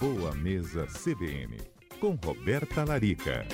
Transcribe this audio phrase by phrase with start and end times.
[0.00, 1.58] Boa Mesa CBN,
[2.00, 3.46] com Roberta Larica.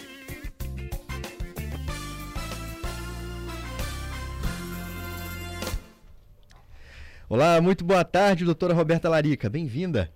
[7.29, 9.51] Olá, muito boa tarde, doutora Roberta Larica.
[9.51, 10.09] Bem-vinda.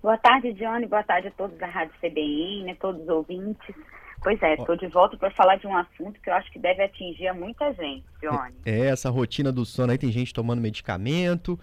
[0.00, 0.86] Boa tarde, Johnny.
[0.86, 3.74] Boa tarde a todos da Rádio CBN, a todos os ouvintes.
[4.22, 6.84] Pois é, estou de volta para falar de um assunto que eu acho que deve
[6.84, 8.54] atingir a muita gente, Johnny.
[8.64, 11.58] É, essa rotina do sono aí, tem gente tomando medicamento,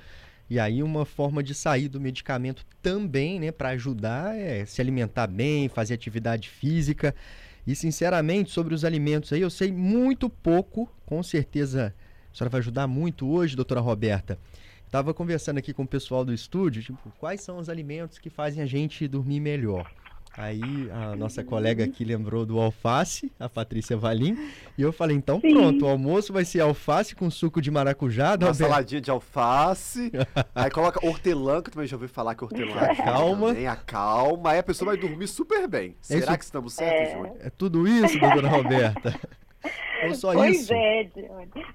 [0.53, 5.25] e aí uma forma de sair do medicamento também, né, para ajudar é se alimentar
[5.25, 7.15] bem, fazer atividade física.
[7.65, 11.91] E sinceramente, sobre os alimentos aí, eu sei muito pouco, com certeza
[12.31, 14.37] a senhora vai ajudar muito hoje, doutora Roberta.
[14.85, 18.61] Estava conversando aqui com o pessoal do estúdio, tipo, quais são os alimentos que fazem
[18.61, 19.91] a gente dormir melhor?
[20.35, 24.35] Aí a nossa colega aqui lembrou do alface, a Patrícia Valim,
[24.75, 25.53] e eu falei, então Sim.
[25.53, 28.35] pronto, o almoço vai ser alface com suco de maracujá.
[28.41, 30.11] Uma saladinha de alface,
[30.55, 33.49] aí coloca hortelã, que eu também já ouvi falar que hortelã calma.
[33.49, 35.91] também acalma, aí a pessoa vai dormir super bem.
[35.91, 36.37] É Será isso...
[36.39, 37.17] que estamos certos, é...
[37.17, 37.37] Júlio?
[37.39, 39.19] É tudo isso, doutora Roberta?
[40.07, 40.73] Ou só pois isso?
[40.73, 41.07] é,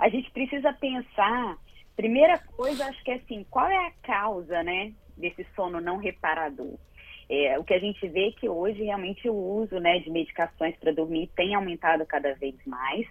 [0.00, 1.56] a gente precisa pensar,
[1.96, 6.74] primeira coisa, acho que é assim, qual é a causa, né, desse sono não reparador?
[7.30, 10.74] É, o que a gente vê é que hoje realmente o uso né, de medicações
[10.76, 13.06] para dormir tem aumentado cada vez mais.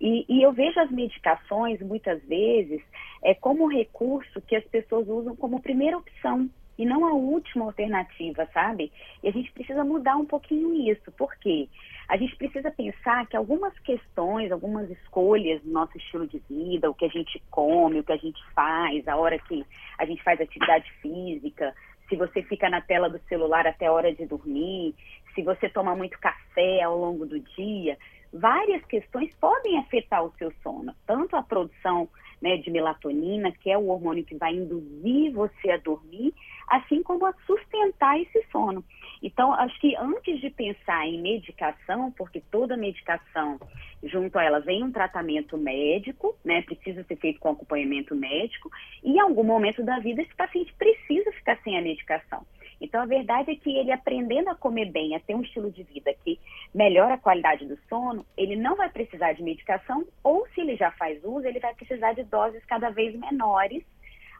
[0.00, 2.82] E, e, eu vejo as medicações, muitas vezes,
[3.22, 8.48] é, como recurso que as pessoas usam como primeira opção e não a última alternativa,
[8.54, 8.90] sabe?
[9.22, 11.12] E a gente precisa mudar um pouquinho isso.
[11.12, 11.68] Por quê?
[12.08, 16.94] A gente precisa pensar que algumas questões, algumas escolhas do nosso estilo de vida, o
[16.94, 19.64] que a gente come, o que a gente faz, a hora que
[19.98, 21.74] a gente faz atividade física,
[22.10, 24.94] se você fica na tela do celular até a hora de dormir,
[25.34, 27.96] se você toma muito café ao longo do dia,
[28.32, 32.08] várias questões podem afetar o seu sono, tanto a produção
[32.42, 36.34] né, de melatonina, que é o hormônio que vai induzir você a dormir,
[36.68, 38.84] assim como a sustentar esse sono.
[39.22, 43.60] Então, acho que antes de pensar em medicação, porque toda medicação,
[44.02, 48.70] junto a ela, vem um tratamento médico, né, precisa ser feito com acompanhamento médico,
[49.04, 52.46] e em algum momento da vida esse paciente precisa ficar sem a medicação.
[52.80, 55.82] Então, a verdade é que ele aprendendo a comer bem, a ter um estilo de
[55.82, 56.40] vida que
[56.74, 60.90] melhora a qualidade do sono, ele não vai precisar de medicação, ou se ele já
[60.92, 63.84] faz uso, ele vai precisar de doses cada vez menores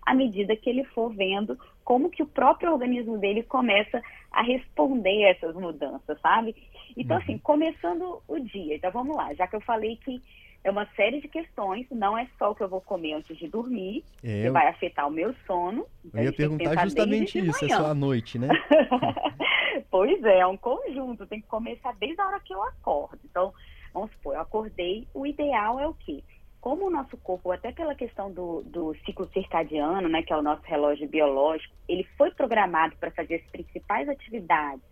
[0.02, 5.24] à medida que ele for vendo como que o próprio organismo dele começa a responder
[5.24, 6.54] a essas mudanças, sabe?
[6.96, 7.34] Então, assim, uhum.
[7.34, 10.22] assim, começando o dia, então vamos lá, já que eu falei que
[10.62, 13.48] é uma série de questões, não é só o que eu vou comer antes de
[13.48, 15.86] dormir, é, que vai afetar o meu sono.
[16.04, 18.48] Então eu ia perguntar justamente isso, é só à noite, né?
[19.90, 23.18] pois é, é um conjunto, tem que começar desde a hora que eu acordo.
[23.24, 23.54] Então,
[23.94, 26.22] vamos supor, eu acordei, o ideal é o quê?
[26.60, 30.42] Como o nosso corpo, até pela questão do, do ciclo circadiano, né, que é o
[30.42, 34.84] nosso relógio biológico, ele foi programado para fazer as principais atividades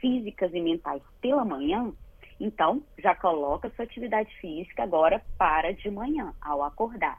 [0.00, 1.92] físicas e mentais pela manhã,
[2.38, 7.18] então, já coloca sua atividade física agora para de manhã, ao acordar.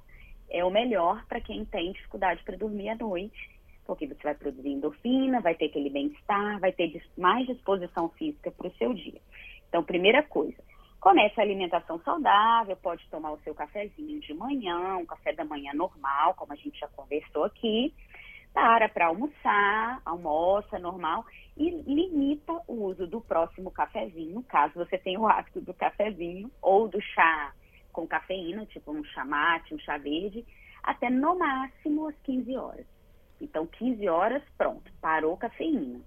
[0.49, 3.49] É o melhor para quem tem dificuldade para dormir à noite,
[3.85, 8.67] porque você vai produzir endorfina, vai ter aquele bem-estar, vai ter mais disposição física para
[8.67, 9.19] o seu dia.
[9.67, 10.57] Então, primeira coisa,
[11.07, 15.71] comece a alimentação saudável, pode tomar o seu cafezinho de manhã, um café da manhã
[15.73, 17.93] normal, como a gente já conversou aqui,
[18.53, 21.25] para para almoçar, almoça normal
[21.55, 26.89] e limita o uso do próximo cafezinho, caso você tenha o hábito do cafezinho ou
[26.89, 27.53] do chá
[27.93, 30.45] com cafeína, tipo um chá mate, um chá verde,
[30.83, 32.85] até no máximo às 15 horas.
[33.39, 36.01] Então, 15 horas, pronto, parou cafeína.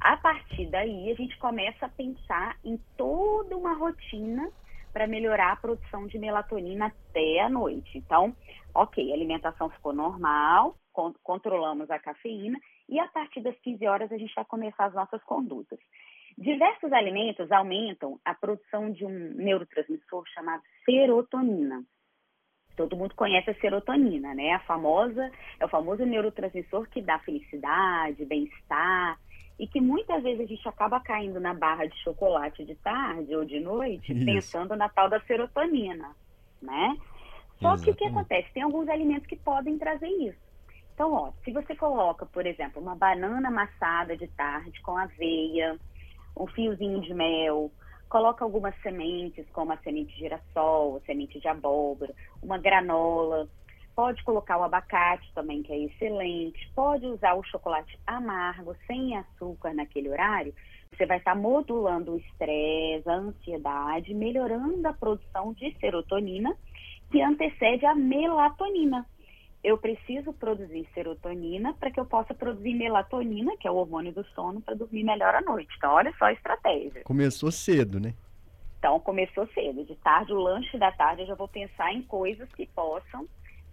[0.00, 4.50] A partir daí, a gente começa a pensar em toda uma rotina
[4.92, 7.98] para melhorar a produção de melatonina até a noite.
[7.98, 8.34] Então,
[8.74, 10.76] ok, a alimentação ficou normal,
[11.22, 12.58] controlamos a cafeína
[12.88, 15.78] e a partir das 15 horas a gente vai começar as nossas condutas.
[16.38, 21.82] Diversos alimentos aumentam a produção de um neurotransmissor chamado serotonina.
[22.76, 24.52] Todo mundo conhece a serotonina, né?
[24.52, 29.18] A famosa, é o famoso neurotransmissor que dá felicidade, bem-estar,
[29.58, 33.44] e que muitas vezes a gente acaba caindo na barra de chocolate de tarde ou
[33.44, 34.24] de noite, Isso.
[34.24, 36.14] pensando na tal da serotonina,
[36.60, 36.96] né?
[37.60, 37.84] Só Exatamente.
[37.84, 38.52] que o que acontece?
[38.52, 40.46] Tem alguns alimentos que podem trazer isso.
[40.94, 45.78] Então, ó, se você coloca, por exemplo, uma banana amassada de tarde com aveia,
[46.36, 47.70] um fiozinho de mel,
[48.08, 53.48] coloca algumas sementes, como a semente de girassol, a semente de abóbora, uma granola,
[53.96, 59.72] pode colocar o abacate também, que é excelente, pode usar o chocolate amargo, sem açúcar
[59.72, 60.54] naquele horário,
[60.94, 66.54] você vai estar modulando o estresse, a ansiedade, melhorando a produção de serotonina,
[67.10, 69.06] que antecede a melatonina.
[69.64, 74.24] eu preciso produzir serotonina para que eu possa produzir melatonina, que é o hormônio do
[74.26, 75.74] sono, para dormir melhor à noite.
[75.76, 77.02] Então, olha só a estratégia.
[77.02, 78.14] Começou cedo, né?
[78.78, 79.84] Então, começou cedo.
[79.84, 83.26] De tarde, o lanche da tarde, eu já vou pensar em coisas que possam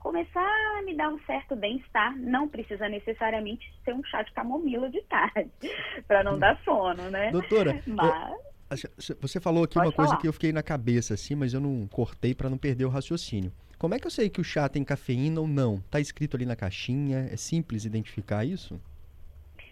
[0.04, 2.16] começar a me dar um certo bem-estar.
[2.18, 5.50] Não precisa necessariamente ser um chá de camomila de tarde,
[6.06, 7.32] para não dar sono, né?
[7.32, 8.84] Doutora, Mas...
[8.84, 10.22] eu, você falou aqui Pode uma coisa falar.
[10.22, 13.52] que eu fiquei na cabeça, assim, mas eu não cortei para não perder o raciocínio.
[13.80, 15.82] Como é que eu sei que o chá tem cafeína ou não?
[15.90, 17.30] Tá escrito ali na caixinha?
[17.32, 18.80] É simples identificar isso?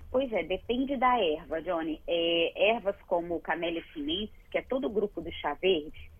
[0.10, 2.01] Pois é, depende da erva, Johnny.
[2.06, 6.10] É, ervas como camélia sinensis, que é todo o grupo do chá verde,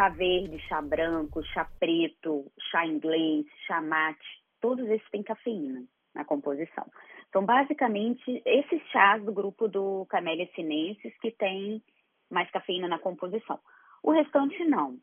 [0.00, 4.26] chá verde, chá branco, chá preto, chá inglês, chá mate,
[4.58, 6.86] todos esses têm cafeína na composição.
[7.28, 11.82] Então, basicamente, esses chás do grupo do camélia sinensis que tem
[12.30, 13.60] mais cafeína na composição.
[14.02, 14.96] O restante não.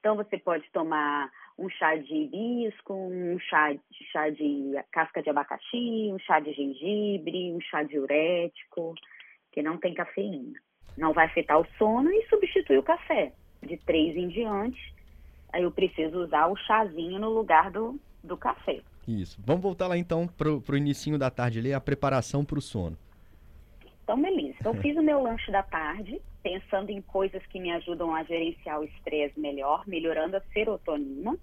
[0.00, 3.76] Então, você pode tomar um chá de hibisco, um chá,
[4.10, 8.94] chá de casca de abacaxi, um chá de gengibre, um chá diurético,
[9.52, 10.58] que não tem cafeína.
[10.96, 13.34] Não vai afetar o sono e substitui o café.
[13.62, 14.94] De três em diante,
[15.52, 18.80] aí eu preciso usar o chazinho no lugar do, do café.
[19.06, 19.40] Isso.
[19.44, 22.96] Vamos voltar lá então pro, pro inicinho da tarde ali, a preparação para o sono.
[24.04, 24.56] Então, beleza.
[24.60, 28.80] Então, fiz o meu lanche da tarde, pensando em coisas que me ajudam a gerenciar
[28.80, 31.36] o estresse melhor, melhorando a serotonina.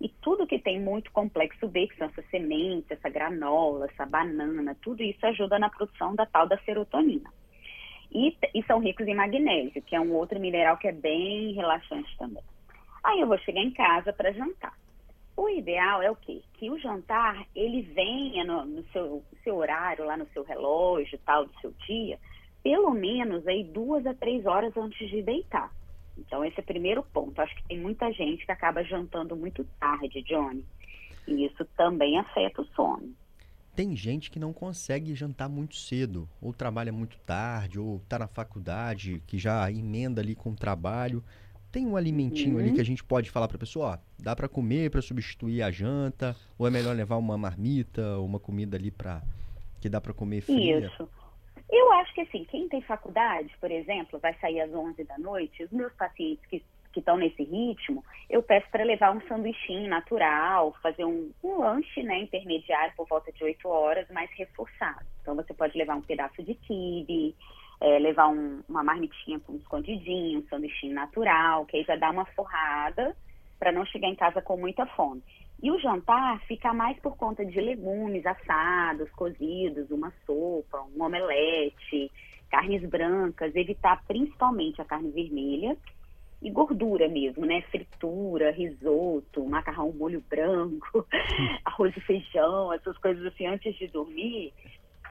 [0.00, 4.76] E tudo que tem muito complexo B, que são essas sementes, essa granola, essa banana,
[4.82, 7.30] tudo isso ajuda na produção da tal da serotonina.
[8.12, 12.16] E, e são ricos em magnésio, que é um outro mineral que é bem relaxante
[12.18, 12.42] também.
[13.04, 14.74] Aí eu vou chegar em casa para jantar.
[15.36, 16.42] O ideal é o quê?
[16.54, 21.46] Que o jantar, ele venha no, no seu, seu horário, lá no seu relógio, tal,
[21.46, 22.18] do seu dia,
[22.62, 25.72] pelo menos aí duas a três horas antes de deitar.
[26.18, 27.40] Então, esse é o primeiro ponto.
[27.40, 30.64] Acho que tem muita gente que acaba jantando muito tarde, Johnny.
[31.26, 33.14] E isso também afeta o sono.
[33.74, 38.26] Tem gente que não consegue jantar muito cedo, ou trabalha muito tarde, ou está na
[38.26, 41.22] faculdade, que já emenda ali com o trabalho.
[41.72, 42.74] Tem um alimentinho ali Uhum.
[42.74, 45.70] que a gente pode falar para a pessoa, ó, dá para comer para substituir a
[45.70, 49.22] janta, ou é melhor levar uma marmita, uma comida ali para
[49.80, 50.86] que dá para comer fria.
[50.86, 51.08] Isso.
[51.70, 55.62] Eu acho que assim, quem tem faculdade, por exemplo, vai sair às 11 da noite,
[55.62, 60.74] os meus pacientes que que estão nesse ritmo, eu peço para levar um sanduichinho natural,
[60.82, 65.04] fazer um, um lanche né, intermediário por volta de 8 horas, mais reforçado.
[65.22, 67.34] Então você pode levar um pedaço de quibe,
[67.80, 72.10] é, levar um- uma marmitinha com um escondidinho, um sanduichinho natural, que aí já dá
[72.10, 73.16] uma forrada
[73.58, 75.22] para não chegar em casa com muita fome.
[75.62, 82.10] E o jantar fica mais por conta de legumes assados, cozidos, uma sopa, um omelete,
[82.50, 85.76] carnes brancas, evitar principalmente a carne vermelha
[86.42, 87.62] e gordura mesmo, né?
[87.70, 91.06] Fritura, risoto, macarrão molho branco,
[91.64, 94.52] arroz e feijão, essas coisas assim antes de dormir,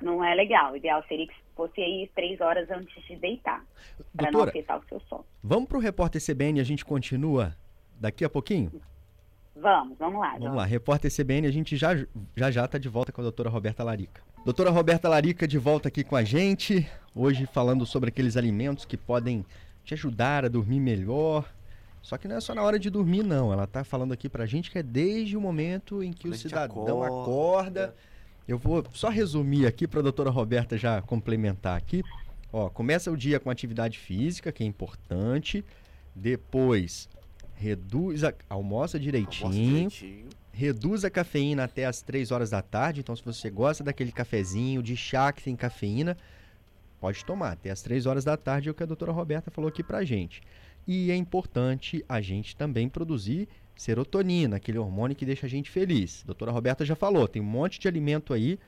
[0.01, 0.73] não é legal.
[0.73, 3.63] O ideal seria que fosse aí três horas antes de deitar,
[4.15, 5.25] para não afetar o seu sono.
[5.43, 7.55] vamos pro repórter CBN e a gente continua
[7.99, 8.71] daqui a pouquinho?
[9.55, 10.37] Vamos, vamos lá.
[10.39, 11.95] Vamos lá, repórter CBN, a gente já
[12.35, 14.23] já já tá de volta com a doutora Roberta Larica.
[14.45, 18.95] Doutora Roberta Larica de volta aqui com a gente, hoje falando sobre aqueles alimentos que
[18.95, 19.45] podem
[19.89, 21.51] te ajudar a dormir melhor.
[22.01, 23.51] Só que não é só na hora de dormir, não.
[23.51, 26.35] Ela tá falando aqui pra gente que é desde o momento em que Quando o
[26.35, 27.85] a cidadão acorda.
[27.85, 27.95] acorda.
[28.47, 32.03] Eu vou só resumir aqui para a doutora Roberta já complementar aqui.
[32.51, 35.63] Ó, começa o dia com atividade física, que é importante.
[36.15, 37.07] Depois,
[37.55, 40.29] reduz a, almoça Almoça direitinho direitinho.
[40.51, 43.01] reduz a cafeína até as 3 horas da tarde.
[43.01, 46.17] Então, se você gosta daquele cafezinho de chá que tem cafeína,
[46.99, 49.69] pode tomar até as 3 horas da tarde, é o que a doutora Roberta falou
[49.69, 50.41] aqui pra gente.
[50.87, 56.21] E é importante a gente também produzir serotonina, aquele hormônio que deixa a gente feliz.
[56.23, 58.59] A doutora Roberta já falou, tem um monte de alimento aí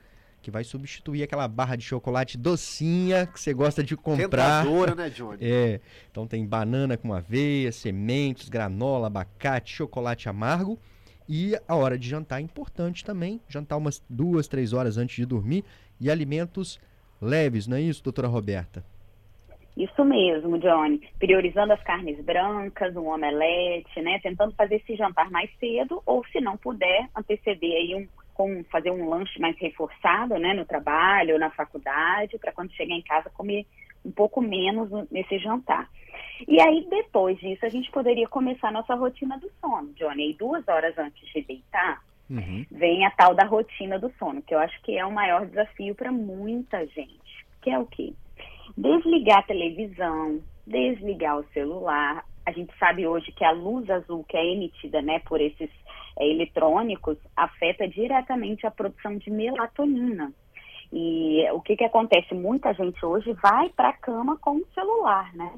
[0.42, 4.64] que vai substituir aquela barra de chocolate docinha que você gosta de comprar.
[4.64, 5.38] Tentadora, né, Johnny?
[5.42, 10.80] É, então tem banana com aveia, sementes, granola, abacate, chocolate amargo.
[11.30, 15.26] E a hora de jantar é importante também, jantar umas duas, três horas antes de
[15.26, 15.64] dormir.
[16.00, 16.80] E alimentos
[17.22, 18.84] leves, não é isso, doutora Roberta?
[19.78, 21.02] Isso mesmo, Johnny.
[21.18, 24.20] Priorizando as carnes brancas, um omelete, né?
[24.22, 28.92] Tentando fazer esse jantar mais cedo, ou se não puder, anteceder aí um, com fazer
[28.92, 30.54] um lanche mais reforçado, né?
[30.54, 33.66] No trabalho na faculdade, para quando chegar em casa comer
[34.04, 35.90] um pouco menos no- nesse jantar.
[36.48, 40.24] E aí, depois disso, a gente poderia começar nossa rotina do sono, Johnny.
[40.24, 42.02] Aí, duas horas antes de deitar,
[42.32, 42.66] Uhum.
[42.72, 45.94] vem a tal da rotina do sono, que eu acho que é o maior desafio
[45.94, 47.46] para muita gente.
[47.62, 48.14] Que é o quê?
[48.78, 52.24] Desligar a televisão, desligar o celular.
[52.46, 55.70] A gente sabe hoje que a luz azul que é emitida, né, por esses
[56.18, 60.32] é, eletrônicos afeta diretamente a produção de melatonina.
[60.94, 62.34] E o que, que acontece?
[62.34, 65.54] Muita gente hoje vai para a cama com o celular, né?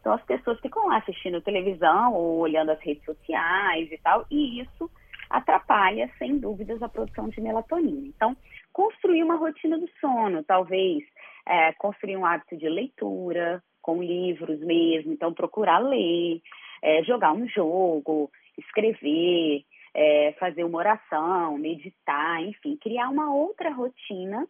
[0.00, 4.60] Então as pessoas ficam lá assistindo televisão ou olhando as redes sociais e tal, e
[4.60, 4.90] isso
[5.36, 8.06] atrapalha, sem dúvidas, a produção de melatonina.
[8.08, 8.36] Então,
[8.72, 11.04] construir uma rotina do sono, talvez
[11.46, 16.40] é, construir um hábito de leitura, com livros mesmo, então procurar ler,
[16.82, 19.62] é, jogar um jogo, escrever,
[19.92, 24.46] é, fazer uma oração, meditar, enfim, criar uma outra rotina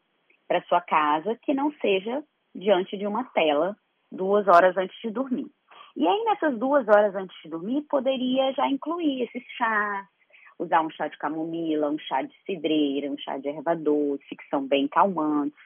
[0.46, 2.22] para sua casa que não seja
[2.54, 3.76] diante de uma tela
[4.10, 5.50] duas horas antes de dormir.
[5.96, 10.06] E aí, nessas duas horas antes de dormir, poderia já incluir esses chás,
[10.58, 14.48] usar um chá de camomila, um chá de cidreira, um chá de erva doce, que
[14.48, 15.58] são bem calmantes.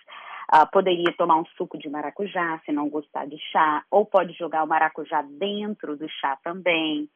[0.52, 4.64] Uh, poderia tomar um suco de maracujá, se não gostar de chá, ou pode jogar
[4.64, 7.09] o maracujá dentro do chá também.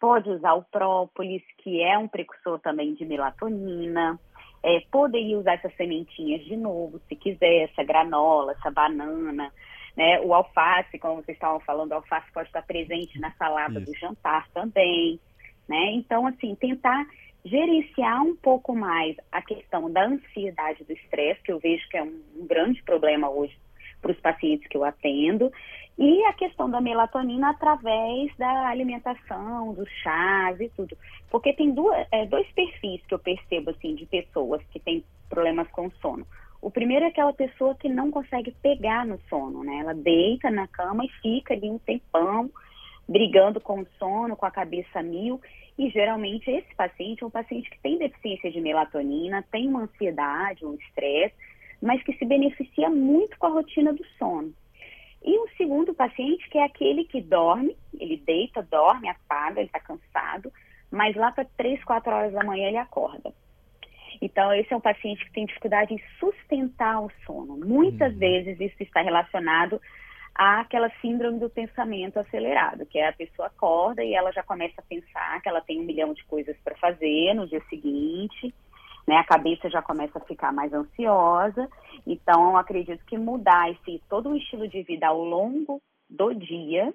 [0.00, 4.18] Pode usar o própolis, que é um precursor também de melatonina.
[4.62, 9.52] É, poderia usar essas sementinhas de novo, se quiser, essa granola, essa banana.
[9.96, 10.20] Né?
[10.20, 13.92] O alface, como vocês estavam falando, o alface pode estar presente na salada Isso.
[13.92, 15.20] do jantar também.
[15.68, 15.92] Né?
[15.92, 17.06] Então, assim, tentar
[17.44, 22.02] gerenciar um pouco mais a questão da ansiedade do estresse, que eu vejo que é
[22.02, 23.56] um, um grande problema hoje
[24.00, 25.52] para os pacientes que eu atendo,
[25.98, 30.96] e a questão da melatonina através da alimentação, dos chás e tudo.
[31.30, 35.68] Porque tem duas, é, dois perfis que eu percebo, assim, de pessoas que têm problemas
[35.68, 36.26] com sono.
[36.62, 39.78] O primeiro é aquela pessoa que não consegue pegar no sono, né?
[39.78, 42.50] Ela deita na cama e fica ali um tempão
[43.10, 45.40] brigando com o sono, com a cabeça mil.
[45.76, 50.64] E geralmente esse paciente é um paciente que tem deficiência de melatonina, tem uma ansiedade,
[50.64, 51.34] um estresse,
[51.82, 54.54] mas que se beneficia muito com a rotina do sono.
[55.24, 59.80] E o segundo paciente, que é aquele que dorme, ele deita, dorme, apaga, ele está
[59.80, 60.52] cansado,
[60.90, 63.32] mas lá para 3, 4 horas da manhã ele acorda.
[64.22, 67.56] Então, esse é um paciente que tem dificuldade em sustentar o sono.
[67.56, 68.18] Muitas uhum.
[68.18, 69.80] vezes isso está relacionado
[70.40, 74.82] àquela síndrome do pensamento acelerado, que é a pessoa acorda e ela já começa a
[74.82, 78.54] pensar que ela tem um milhão de coisas para fazer no dia seguinte,
[79.06, 79.16] né?
[79.16, 81.68] A cabeça já começa a ficar mais ansiosa.
[82.06, 85.78] Então, acredito que mudar esse todo o estilo de vida ao longo
[86.08, 86.90] do dia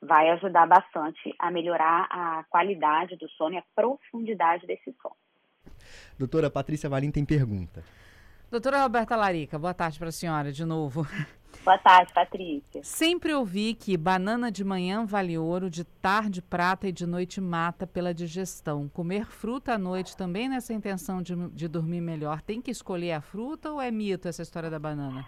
[0.00, 5.16] vai ajudar bastante a melhorar a qualidade do sono e a profundidade desse sono.
[6.18, 7.84] Doutora Patrícia Valim tem pergunta.
[8.50, 11.06] Doutora Roberta Larica, boa tarde para a senhora de novo.
[11.62, 12.82] Boa tarde, Patrícia.
[12.82, 17.86] Sempre ouvi que banana de manhã vale ouro, de tarde prata e de noite mata
[17.86, 18.88] pela digestão.
[18.88, 22.40] Comer fruta à noite também nessa intenção de, de dormir melhor.
[22.40, 25.26] Tem que escolher a fruta ou é mito essa história da banana?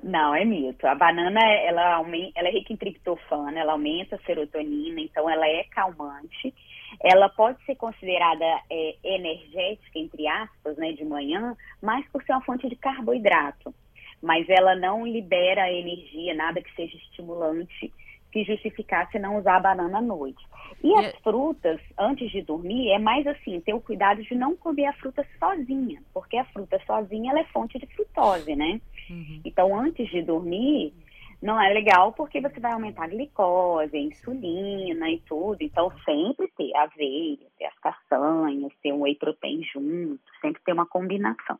[0.00, 0.86] Não, é mito.
[0.86, 5.46] A banana, ela, aumenta, ela é rica em triptofano, ela aumenta a serotonina, então ela
[5.46, 6.54] é calmante.
[7.02, 12.42] Ela pode ser considerada é, energética, entre aspas, né, de manhã, mas por ser uma
[12.42, 13.74] fonte de carboidrato.
[14.22, 17.92] Mas ela não libera energia, nada que seja estimulante
[18.32, 20.44] que justificasse não usar a banana à noite.
[20.82, 24.86] E as frutas, antes de dormir, é mais assim, ter o cuidado de não comer
[24.86, 28.80] a fruta sozinha, porque a fruta sozinha ela é fonte de frutose, né?
[29.10, 29.40] Uhum.
[29.44, 30.92] Então, antes de dormir,
[31.40, 35.62] não é legal porque você vai aumentar a glicose, a insulina e tudo.
[35.62, 40.86] Então, sempre ter aveia, ter as castanhas, ter um whey protein junto, sempre ter uma
[40.86, 41.58] combinação.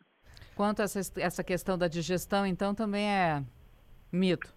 [0.58, 3.44] Quanto a essa, essa questão da digestão, então, também é
[4.10, 4.52] mito?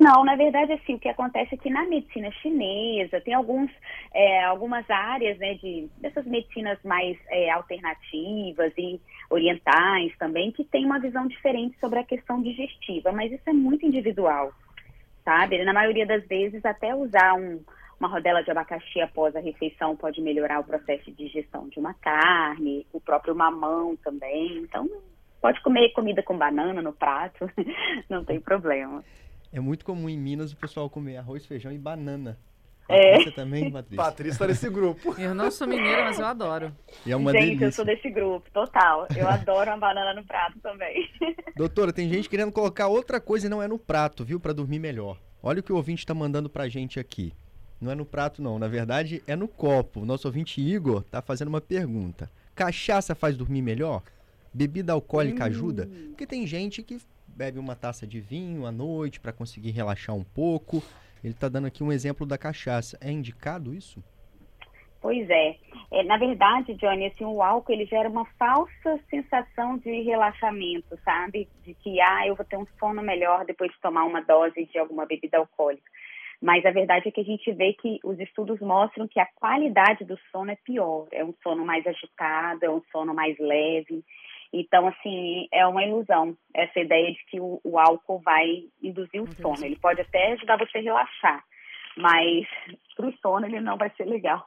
[0.00, 3.70] Não, na verdade, assim, o que acontece é que na medicina chinesa tem alguns,
[4.14, 10.86] é, algumas áreas, né, de, dessas medicinas mais é, alternativas e orientais também, que tem
[10.86, 14.50] uma visão diferente sobre a questão digestiva, mas isso é muito individual,
[15.26, 15.62] sabe?
[15.62, 17.60] Na maioria das vezes, até usar um,
[18.02, 21.94] uma rodela de abacaxi após a refeição pode melhorar o processo de digestão de uma
[21.94, 24.90] carne, o próprio mamão também, então
[25.40, 27.48] pode comer comida com banana no prato,
[28.10, 29.04] não tem problema.
[29.52, 32.36] É muito comum em Minas o pessoal comer arroz, feijão e banana.
[32.88, 33.18] É.
[33.20, 34.04] Você também, Patrícia?
[34.04, 35.14] Patrícia tá nesse grupo.
[35.16, 36.72] Eu não sou mineira, mas eu adoro.
[37.06, 37.66] E é uma gente, delícia.
[37.66, 39.06] eu sou desse grupo, total.
[39.16, 41.08] Eu adoro uma banana no prato também.
[41.54, 44.40] Doutora, tem gente querendo colocar outra coisa e não é no prato, viu?
[44.40, 45.18] Para dormir melhor.
[45.40, 47.32] Olha o que o ouvinte está mandando pra gente aqui.
[47.82, 48.60] Não é no prato, não.
[48.60, 50.00] Na verdade, é no copo.
[50.00, 52.30] O nosso ouvinte Igor tá fazendo uma pergunta.
[52.54, 54.02] Cachaça faz dormir melhor?
[54.54, 55.46] Bebida alcoólica hum.
[55.48, 55.88] ajuda?
[56.10, 60.22] Porque tem gente que bebe uma taça de vinho à noite para conseguir relaxar um
[60.22, 60.80] pouco.
[61.24, 62.96] Ele está dando aqui um exemplo da cachaça.
[63.00, 64.00] É indicado isso?
[65.00, 65.56] Pois é.
[65.90, 66.04] é.
[66.04, 71.48] Na verdade, Johnny, assim, o álcool ele gera uma falsa sensação de relaxamento, sabe?
[71.64, 74.78] De que, ah, eu vou ter um sono melhor depois de tomar uma dose de
[74.78, 75.90] alguma bebida alcoólica.
[76.42, 80.04] Mas a verdade é que a gente vê que os estudos mostram que a qualidade
[80.04, 81.06] do sono é pior.
[81.12, 84.04] É um sono mais agitado, é um sono mais leve.
[84.52, 89.32] Então, assim, é uma ilusão essa ideia de que o, o álcool vai induzir o
[89.36, 89.64] sono.
[89.64, 91.44] Ele pode até ajudar você a relaxar,
[91.96, 92.44] mas
[92.96, 94.44] para o sono ele não vai ser legal.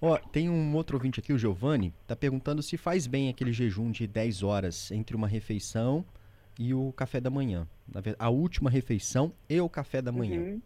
[0.00, 3.90] Ó, tem um outro ouvinte aqui, o Giovanni, tá perguntando se faz bem aquele jejum
[3.90, 6.04] de 10 horas entre uma refeição
[6.58, 7.68] e o café da manhã.
[8.18, 10.40] A última refeição e o café da manhã.
[10.40, 10.62] Uhum.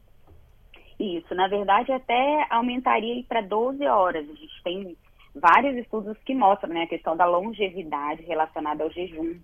[0.99, 4.29] Isso, na verdade até aumentaria para 12 horas.
[4.29, 4.97] A gente tem
[5.35, 9.39] vários estudos que mostram né, a questão da longevidade relacionada ao jejum,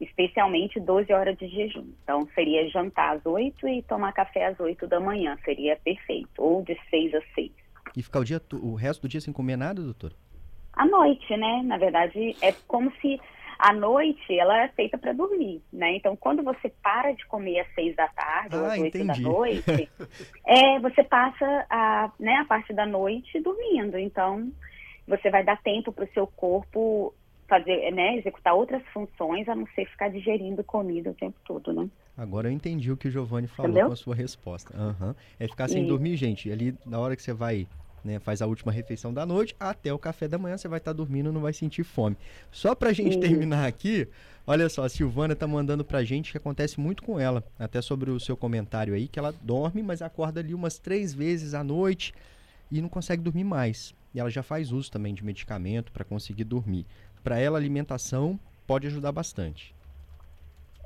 [0.00, 1.86] especialmente 12 horas de jejum.
[2.02, 6.62] Então, seria jantar às 8 e tomar café às 8 da manhã, seria perfeito, ou
[6.62, 7.50] de 6 às 6.
[7.96, 10.12] E ficar o, dia, o resto do dia sem comer nada, doutor?
[10.72, 11.62] À noite, né?
[11.64, 13.20] Na verdade, é como se
[13.62, 15.94] a noite ela é feita para dormir, né?
[15.94, 19.16] Então, quando você para de comer às seis da tarde ah, ou às oito da
[19.16, 19.88] noite,
[20.44, 23.96] é, você passa a, né, a parte da noite dormindo.
[23.96, 24.50] Então,
[25.06, 27.14] você vai dar tempo para o seu corpo
[27.48, 31.88] fazer, né, executar outras funções, a não ser ficar digerindo comida o tempo todo, né?
[32.16, 33.86] Agora eu entendi o que o Giovanni falou Entendeu?
[33.86, 34.76] com a sua resposta.
[34.76, 35.14] Uhum.
[35.38, 36.50] É ficar sem dormir, gente.
[36.50, 37.68] Ali, na hora que você vai
[38.04, 40.90] né, faz a última refeição da noite, até o café da manhã você vai estar
[40.92, 42.16] tá dormindo, não vai sentir fome.
[42.50, 44.08] Só pra gente terminar aqui,
[44.46, 48.10] olha só, a Silvana tá mandando pra gente que acontece muito com ela, até sobre
[48.10, 52.14] o seu comentário aí, que ela dorme, mas acorda ali umas três vezes à noite
[52.70, 53.94] e não consegue dormir mais.
[54.14, 56.86] E ela já faz uso também de medicamento para conseguir dormir.
[57.22, 59.74] Para ela, a alimentação pode ajudar bastante.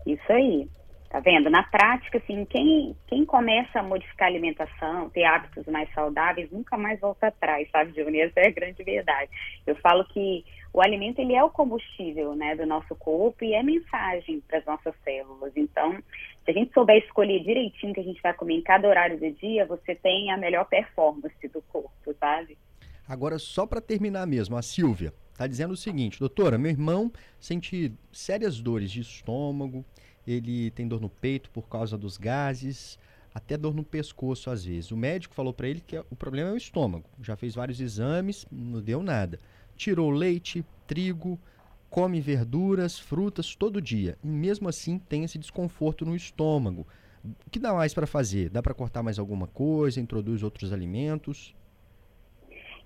[0.07, 0.69] Isso aí.
[1.09, 1.49] Tá vendo?
[1.49, 6.77] Na prática, assim, quem, quem começa a modificar a alimentação, ter hábitos mais saudáveis, nunca
[6.77, 8.27] mais volta atrás, sabe, Júnior?
[8.27, 9.31] Essa é a grande verdade.
[9.67, 13.63] Eu falo que o alimento, ele é o combustível, né, do nosso corpo e é
[13.63, 15.53] mensagem para as nossas células.
[15.57, 15.97] Então,
[16.45, 19.19] se a gente souber escolher direitinho o que a gente vai comer em cada horário
[19.19, 22.59] do dia, você tem a melhor performance do corpo, sabe?
[23.09, 27.93] Agora, só para terminar mesmo, a Silvia está dizendo o seguinte, doutora, meu irmão sente
[28.13, 29.85] sérias dores de estômago,
[30.26, 32.99] ele tem dor no peito por causa dos gases,
[33.35, 34.91] até dor no pescoço às vezes.
[34.91, 37.04] O médico falou para ele que o problema é o estômago.
[37.23, 39.39] Já fez vários exames, não deu nada.
[39.76, 41.39] Tirou leite, trigo,
[41.91, 46.86] come verduras, frutas todo dia e mesmo assim tem esse desconforto no estômago.
[47.25, 48.50] O que dá mais para fazer?
[48.50, 51.54] Dá para cortar mais alguma coisa, introduz outros alimentos?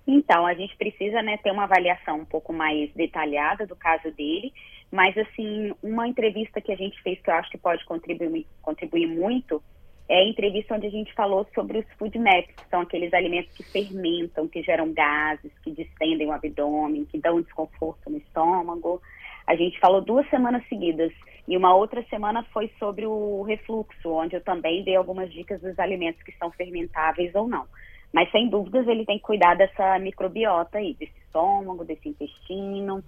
[0.05, 4.51] Então, a gente precisa né, ter uma avaliação um pouco mais detalhada do caso dele,
[4.91, 9.07] mas, assim, uma entrevista que a gente fez que eu acho que pode contribuir, contribuir
[9.07, 9.63] muito
[10.09, 13.55] é a entrevista onde a gente falou sobre os food maps, que são aqueles alimentos
[13.55, 19.01] que fermentam, que geram gases, que distendem o abdômen, que dão desconforto no estômago.
[19.47, 21.13] A gente falou duas semanas seguidas
[21.47, 25.79] e uma outra semana foi sobre o refluxo, onde eu também dei algumas dicas dos
[25.79, 27.65] alimentos que são fermentáveis ou não.
[28.13, 33.01] Mas sem dúvidas ele tem que cuidar dessa microbiota aí, desse estômago, desse intestino.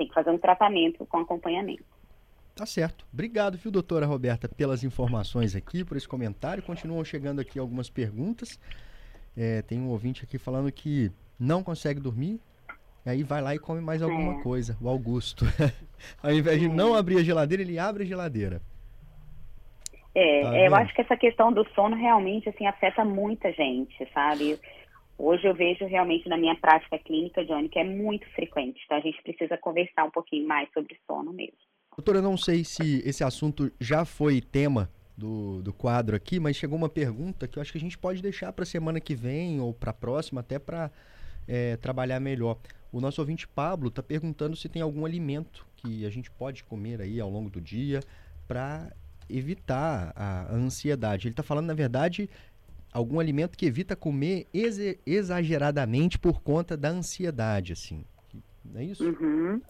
[0.00, 1.84] Tem que fazer um tratamento com acompanhamento.
[2.56, 3.04] Tá certo.
[3.12, 6.62] Obrigado, viu, doutora Roberta, pelas informações aqui, por esse comentário.
[6.62, 8.58] Continuam chegando aqui algumas perguntas.
[9.36, 12.40] É, tem um ouvinte aqui falando que não consegue dormir,
[13.04, 14.42] aí vai lá e come mais alguma é.
[14.42, 15.44] coisa, o Augusto.
[16.22, 18.62] Ao invés de não abrir a geladeira, ele abre a geladeira.
[20.14, 24.58] É, tá eu acho que essa questão do sono realmente assim afeta muita gente, sabe?
[25.22, 28.80] Hoje eu vejo realmente na minha prática clínica, Johnny, que é muito frequente.
[28.86, 31.58] Então a gente precisa conversar um pouquinho mais sobre sono mesmo.
[31.94, 36.56] Doutora, eu não sei se esse assunto já foi tema do, do quadro aqui, mas
[36.56, 39.14] chegou uma pergunta que eu acho que a gente pode deixar para a semana que
[39.14, 40.90] vem ou para a próxima, até para
[41.46, 42.56] é, trabalhar melhor.
[42.90, 47.02] O nosso ouvinte Pablo está perguntando se tem algum alimento que a gente pode comer
[47.02, 48.00] aí ao longo do dia
[48.48, 48.90] para
[49.28, 51.28] evitar a, ansiedade.
[51.28, 52.28] Ele está falando, na verdade,
[52.92, 58.04] algum alimento que evita comer ex exageradamente por conta da ansiedade, assim.
[58.64, 59.04] Não é isso?
[59.04, 59.60] Uhum.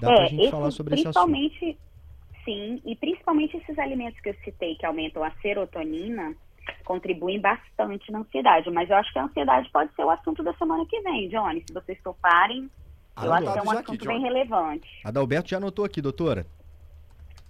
[0.00, 1.36] Dá é, pra gente falar sobre esse assunto.
[2.44, 6.34] Sim, e principalmente esses alimentos que eu citei que aumentam a serotonina
[6.84, 8.70] contribuem bastante na ansiedade.
[8.70, 11.62] Mas eu acho que a ansiedade pode ser o assunto da semana que vem, Johnny.
[11.66, 12.70] Se vocês toparem,
[13.22, 14.88] eu acho que é um assunto aqui, bem relevante.
[15.04, 16.46] Adalberto já anotou aqui, doutora.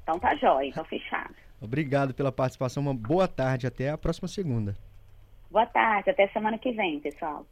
[0.03, 1.35] Então tá jóia, então fechado.
[1.61, 2.83] Obrigado pela participação.
[2.83, 3.67] Uma boa tarde.
[3.67, 4.77] Até a próxima segunda.
[5.51, 6.11] Boa tarde.
[6.11, 7.47] Até semana que vem, pessoal.